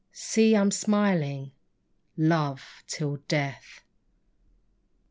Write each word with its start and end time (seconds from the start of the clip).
See, 0.13 0.55
I 0.55 0.61
am 0.61 0.71
smiling! 0.71 1.51
Love 2.17 2.81
till 2.87 3.17
death! 3.27 3.81